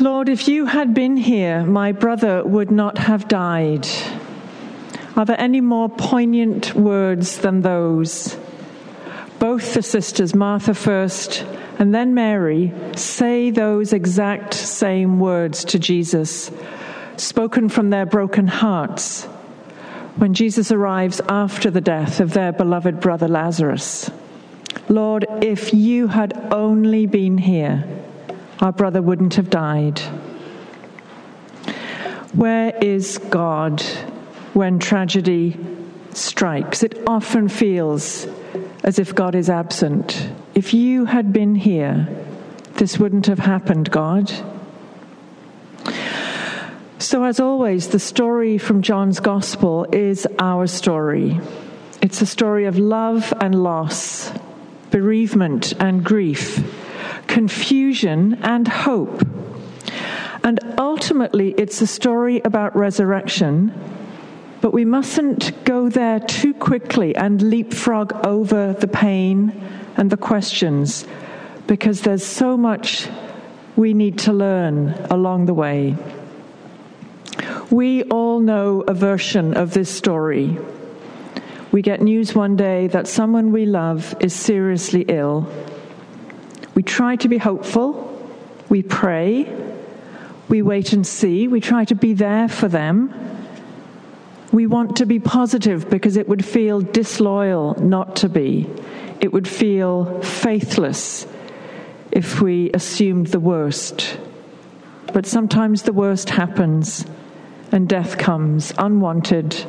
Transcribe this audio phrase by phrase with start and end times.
[0.00, 3.86] Lord, if you had been here, my brother would not have died.
[5.16, 8.36] Are there any more poignant words than those?
[9.38, 11.44] Both the sisters, Martha first
[11.78, 16.50] and then Mary, say those exact same words to Jesus,
[17.16, 19.24] spoken from their broken hearts,
[20.16, 24.10] when Jesus arrives after the death of their beloved brother Lazarus.
[24.88, 27.84] Lord, if you had only been here,
[28.60, 30.00] our brother wouldn't have died.
[32.32, 33.80] Where is God
[34.52, 35.58] when tragedy
[36.12, 36.82] strikes?
[36.82, 38.26] It often feels
[38.82, 40.30] as if God is absent.
[40.54, 42.08] If you had been here,
[42.74, 44.30] this wouldn't have happened, God.
[46.98, 51.40] So, as always, the story from John's Gospel is our story.
[52.02, 54.32] It's a story of love and loss,
[54.90, 56.62] bereavement and grief
[57.28, 59.22] confusion and hope.
[60.42, 63.72] And ultimately, it's a story about resurrection,
[64.60, 69.52] but we mustn't go there too quickly and leapfrog over the pain
[69.96, 71.06] and the questions
[71.66, 73.08] because there's so much
[73.76, 75.96] we need to learn along the way.
[77.70, 80.58] We all know a version of this story.
[81.70, 85.46] We get news one day that someone we love is seriously ill
[86.78, 88.22] we try to be hopeful,
[88.68, 89.52] we pray,
[90.48, 93.12] we wait and see, we try to be there for them.
[94.52, 98.70] We want to be positive because it would feel disloyal not to be.
[99.18, 101.26] It would feel faithless
[102.12, 104.16] if we assumed the worst.
[105.12, 107.04] But sometimes the worst happens
[107.72, 109.66] and death comes unwanted,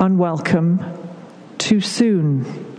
[0.00, 0.84] unwelcome,
[1.58, 2.73] too soon.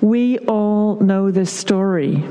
[0.00, 2.22] We all know this story.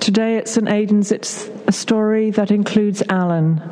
[0.00, 0.68] Today at St.
[0.68, 3.62] Aidan's, it's a story that includes Alan,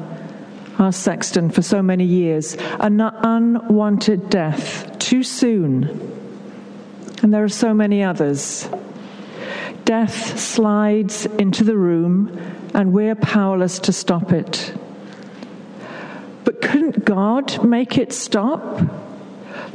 [0.78, 6.12] our sexton for so many years, an unwanted death too soon.
[7.22, 8.68] And there are so many others.
[9.84, 12.40] Death slides into the room,
[12.72, 14.74] and we're powerless to stop it.
[16.44, 18.80] But couldn't God make it stop?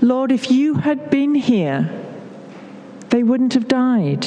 [0.01, 1.98] Lord, if you had been here,
[3.09, 4.25] they wouldn't have died.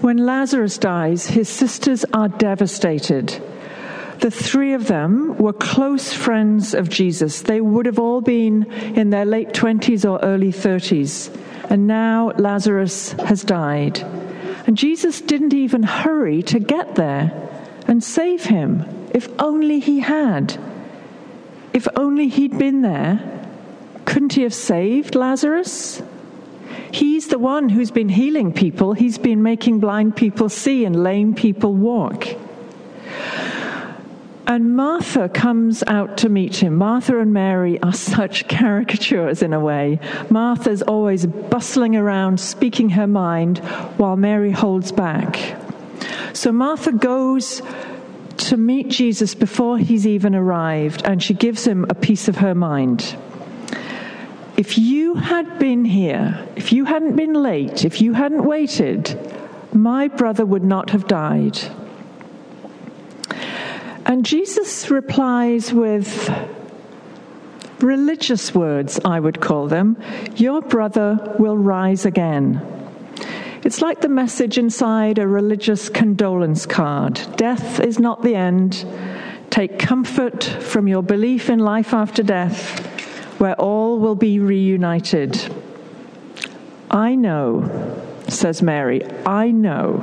[0.00, 3.40] When Lazarus dies, his sisters are devastated.
[4.20, 7.42] The three of them were close friends of Jesus.
[7.42, 11.34] They would have all been in their late 20s or early 30s.
[11.70, 13.98] And now Lazarus has died.
[14.66, 17.32] And Jesus didn't even hurry to get there
[17.86, 18.84] and save him.
[19.12, 20.58] If only he had.
[21.72, 23.43] If only he'd been there
[24.14, 26.00] couldn't he have saved Lazarus?
[26.92, 28.92] He's the one who's been healing people.
[28.92, 32.28] He's been making blind people see and lame people walk.
[34.46, 36.76] And Martha comes out to meet him.
[36.76, 39.98] Martha and Mary are such caricatures in a way.
[40.30, 43.58] Martha's always bustling around, speaking her mind,
[43.96, 45.56] while Mary holds back.
[46.32, 47.62] So Martha goes
[48.36, 52.54] to meet Jesus before he's even arrived, and she gives him a piece of her
[52.54, 53.16] mind
[54.56, 59.18] if you had been here, if you hadn't been late, if you hadn't waited,
[59.72, 61.58] my brother would not have died.
[64.06, 66.30] And Jesus replies with
[67.80, 69.96] religious words, I would call them
[70.36, 72.62] Your brother will rise again.
[73.64, 78.86] It's like the message inside a religious condolence card Death is not the end.
[79.50, 82.93] Take comfort from your belief in life after death
[83.44, 85.38] where all will be reunited.
[86.90, 90.02] I know, says Mary, I know.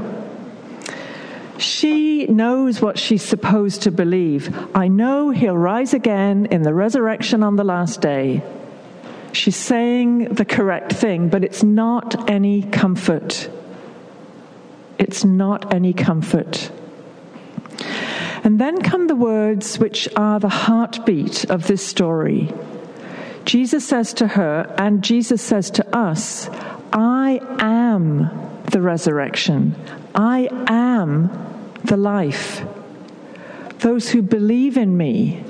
[1.58, 4.56] She knows what she's supposed to believe.
[4.76, 8.44] I know he'll rise again in the resurrection on the last day.
[9.34, 13.50] She's saying the correct thing, but it's not any comfort.
[15.00, 16.70] It's not any comfort.
[18.44, 22.54] And then come the words which are the heartbeat of this story
[23.46, 26.50] Jesus says to her, and Jesus says to us,
[26.94, 28.30] I am
[28.72, 29.76] the resurrection.
[30.14, 31.30] I am
[31.84, 32.64] the life.
[33.80, 35.44] Those who believe in me,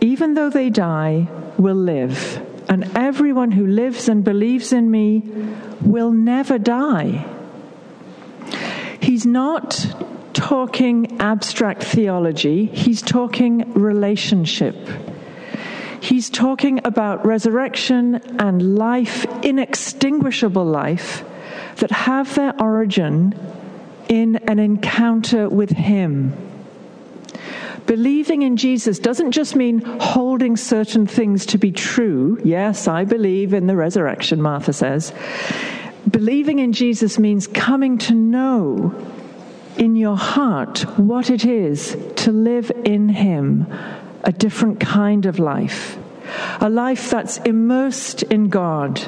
[0.00, 2.40] even though they die, will live.
[2.68, 5.22] And everyone who lives and believes in me
[5.80, 7.24] will never die.
[9.00, 9.86] He's not
[10.32, 14.76] talking abstract theology, he's talking relationship.
[16.02, 21.22] He's talking about resurrection and life, inextinguishable life,
[21.76, 23.38] that have their origin
[24.08, 26.36] in an encounter with Him.
[27.86, 32.36] Believing in Jesus doesn't just mean holding certain things to be true.
[32.42, 35.14] Yes, I believe in the resurrection, Martha says.
[36.10, 38.92] Believing in Jesus means coming to know
[39.78, 43.68] in your heart what it is to live in Him,
[44.24, 45.98] a different kind of life,
[46.60, 48.98] a life that's immersed in God,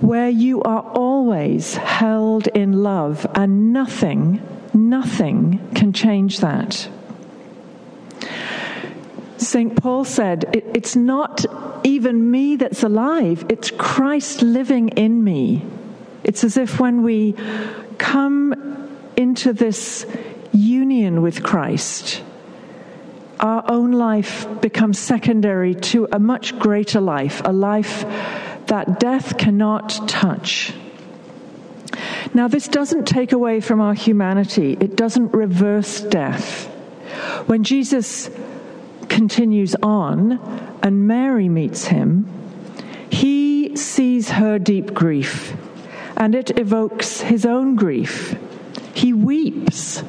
[0.00, 4.40] where you are always held in love and nothing,
[4.74, 6.88] nothing can change that.
[9.38, 9.76] St.
[9.76, 11.44] Paul said, it, It's not
[11.84, 15.64] even me that's alive, it's Christ living in me.
[16.24, 17.34] It's as if when we
[17.98, 20.04] come into this
[20.52, 22.22] union with Christ,
[23.40, 28.04] our own life becomes secondary to a much greater life, a life
[28.66, 30.72] that death cannot touch.
[32.34, 36.66] Now, this doesn't take away from our humanity, it doesn't reverse death.
[37.46, 38.30] When Jesus
[39.08, 40.38] continues on
[40.82, 42.28] and Mary meets him,
[43.10, 45.56] he sees her deep grief
[46.16, 48.36] and it evokes his own grief.
[48.94, 50.02] He weeps.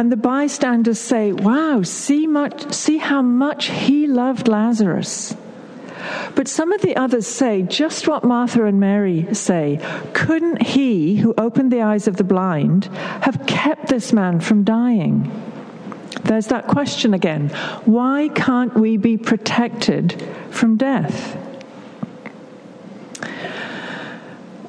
[0.00, 5.36] And the bystanders say, Wow, see, much, see how much he loved Lazarus.
[6.34, 9.78] But some of the others say just what Martha and Mary say.
[10.14, 15.30] Couldn't he, who opened the eyes of the blind, have kept this man from dying?
[16.24, 17.50] There's that question again.
[17.84, 21.36] Why can't we be protected from death?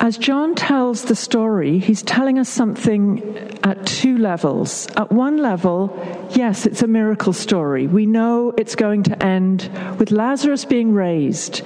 [0.01, 3.21] As John tells the story, he's telling us something
[3.63, 4.88] at two levels.
[4.98, 5.95] At one level,
[6.31, 7.86] yes, it's a miracle story.
[7.86, 9.69] We know it's going to end
[10.00, 11.62] with Lazarus being raised.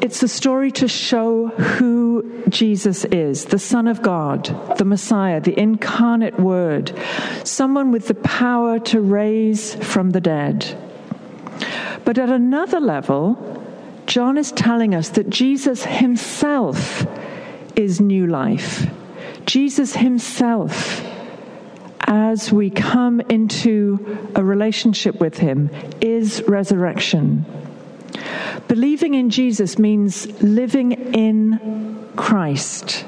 [0.00, 4.46] It's a story to show who Jesus is the Son of God,
[4.76, 6.92] the Messiah, the incarnate Word,
[7.44, 10.76] someone with the power to raise from the dead.
[12.04, 13.38] But at another level,
[14.06, 17.06] John is telling us that Jesus himself
[17.80, 18.86] is new life.
[19.46, 21.02] Jesus himself,
[22.00, 27.44] as we come into a relationship with him, is resurrection.
[28.68, 33.06] Believing in Jesus means living in Christ,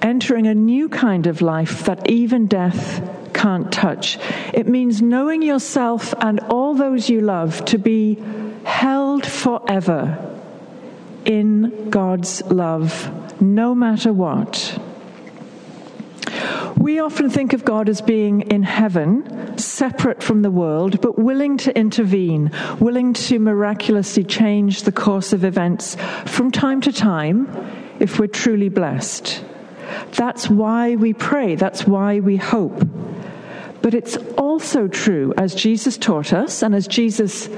[0.00, 4.18] entering a new kind of life that even death can't touch.
[4.54, 8.18] It means knowing yourself and all those you love to be
[8.64, 10.18] held forever
[11.24, 14.78] in God's love no matter what.
[16.76, 21.58] We often think of God as being in heaven, separate from the world, but willing
[21.58, 27.48] to intervene, willing to miraculously change the course of events from time to time
[27.98, 29.44] if we're truly blessed.
[30.12, 32.86] That's why we pray, that's why we hope.
[33.82, 37.48] But it's also true, as Jesus taught us and as Jesus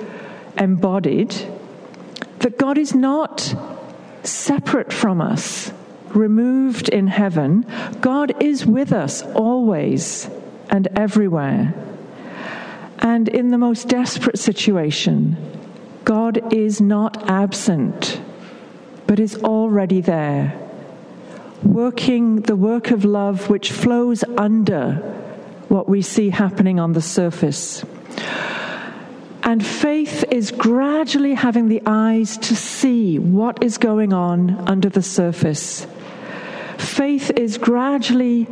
[0.59, 1.35] embodied,
[2.41, 3.55] that God is not
[4.23, 5.73] separate from us,
[6.09, 7.67] removed in heaven,
[8.01, 10.29] God is with us always
[10.71, 11.75] and everywhere.
[12.99, 15.37] And in the most desperate situation,
[16.05, 18.21] God is not absent,
[19.07, 20.59] but is already there,
[21.63, 24.95] working the work of love which flows under
[25.69, 27.85] what we see happening on the surface.
[29.43, 35.03] And faith is gradually having the eyes to see what is going on under the
[35.03, 35.87] surface.
[36.79, 38.47] Faith is gradually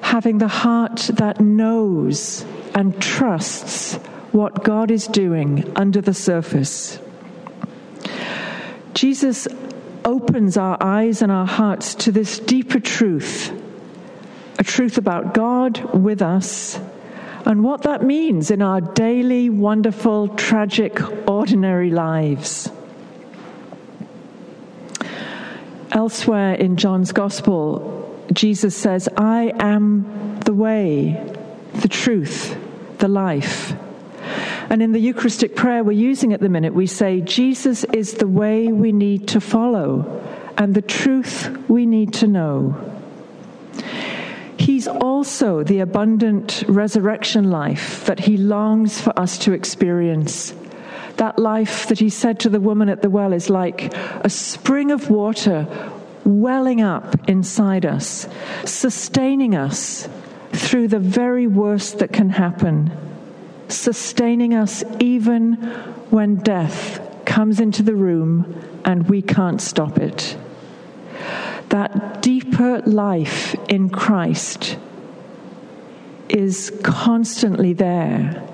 [0.00, 3.94] having the heart that knows and trusts
[4.32, 6.98] what God is doing under the surface.
[8.94, 9.48] Jesus
[10.04, 13.52] opens our eyes and our hearts to this deeper truth
[14.58, 16.80] a truth about God with us
[17.48, 22.70] and what that means in our daily, wonderful, tragic, ordinary lives.
[25.90, 31.34] Elsewhere in John's Gospel, Jesus says, I am the way,
[31.76, 32.54] the truth,
[32.98, 33.72] the life.
[34.68, 38.28] And in the Eucharistic prayer we're using at the minute, we say, Jesus is the
[38.28, 40.22] way we need to follow
[40.58, 42.97] and the truth we need to know.
[44.78, 50.54] He's also the abundant resurrection life that he longs for us to experience.
[51.16, 54.92] That life that he said to the woman at the well is like a spring
[54.92, 55.66] of water
[56.24, 58.28] welling up inside us,
[58.64, 60.08] sustaining us
[60.52, 62.92] through the very worst that can happen,
[63.66, 65.54] sustaining us even
[66.10, 68.54] when death comes into the room
[68.84, 70.36] and we can't stop it.
[71.70, 74.76] That deeper life in Christ
[76.28, 78.44] is constantly there.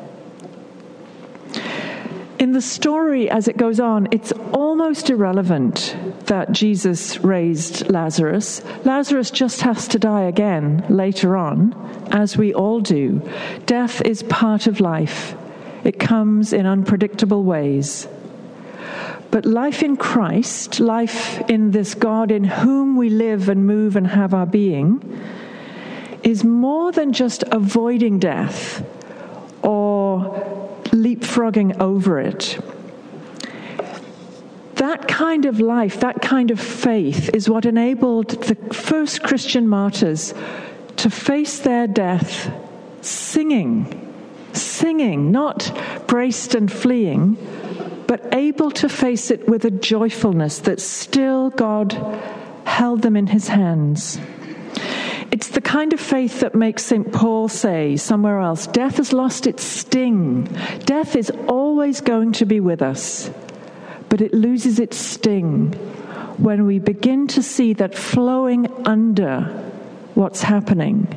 [2.39, 8.63] In the story, as it goes on, it's almost irrelevant that Jesus raised Lazarus.
[8.85, 11.73] Lazarus just has to die again later on,
[12.11, 13.23] as we all do.
[13.67, 15.37] Death is part of life,
[15.85, 18.09] it comes in unpredictable ways.
[19.35, 24.07] But life in Christ, life in this God in whom we live and move and
[24.07, 25.03] have our being,
[26.23, 28.87] is more than just avoiding death
[29.61, 30.21] or
[30.93, 32.61] leapfrogging over it.
[34.77, 40.33] That kind of life, that kind of faith, is what enabled the first Christian martyrs
[40.95, 42.55] to face their death
[43.01, 44.15] singing,
[44.53, 45.77] singing, not
[46.07, 47.37] braced and fleeing
[48.15, 51.93] but able to face it with a joyfulness that still God
[52.65, 54.21] held them in his hands.
[55.33, 57.13] It's the kind of faith that makes St.
[57.13, 60.45] Paul say somewhere else death has lost its sting.
[60.85, 63.33] Death is always going to be with us,
[64.09, 65.73] but it loses its sting
[66.39, 69.41] when we begin to see that flowing under
[70.15, 71.09] what's happening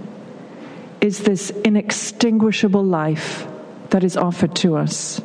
[1.00, 3.46] is this inextinguishable life
[3.92, 5.22] that is offered to us.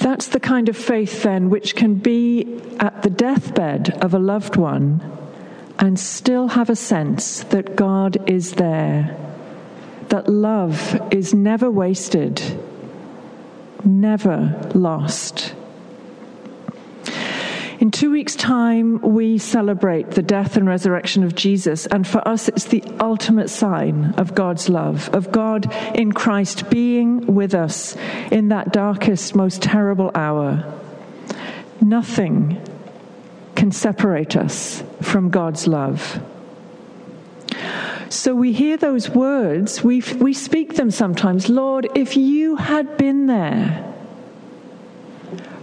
[0.00, 4.56] That's the kind of faith, then, which can be at the deathbed of a loved
[4.56, 5.02] one
[5.78, 9.16] and still have a sense that God is there,
[10.08, 12.42] that love is never wasted,
[13.84, 15.54] never lost.
[17.80, 22.46] In two weeks' time, we celebrate the death and resurrection of Jesus, and for us,
[22.46, 27.96] it's the ultimate sign of God's love, of God in Christ being with us
[28.30, 30.62] in that darkest, most terrible hour.
[31.80, 32.60] Nothing
[33.54, 36.20] can separate us from God's love.
[38.10, 43.24] So we hear those words, we, we speak them sometimes Lord, if you had been
[43.24, 43.86] there.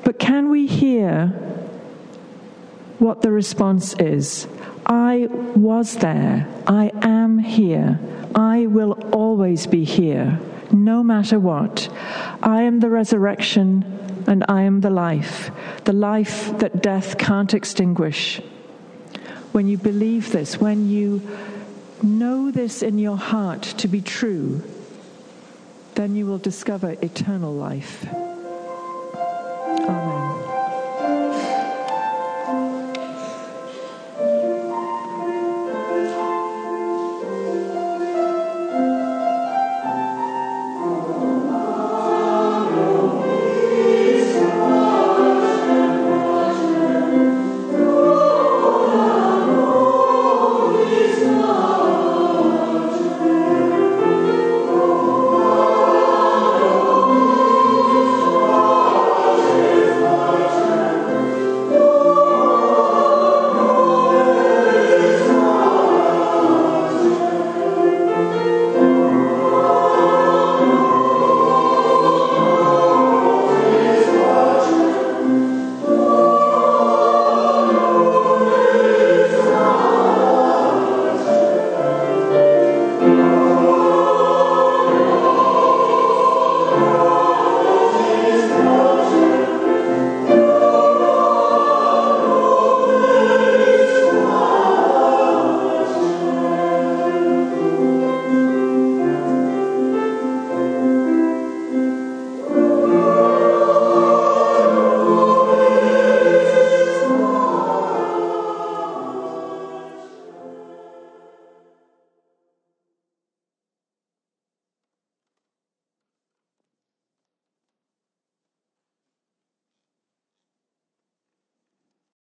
[0.03, 1.43] But can we hear
[2.99, 4.47] what the response is.
[4.85, 6.47] I was there.
[6.65, 7.99] I am here.
[8.33, 10.39] I will always be here,
[10.71, 11.89] no matter what.
[12.41, 15.51] I am the resurrection and I am the life,
[15.85, 18.41] the life that death can't extinguish.
[19.53, 21.21] When you believe this, when you
[22.03, 24.61] know this in your heart to be true,
[25.95, 28.05] then you will discover eternal life.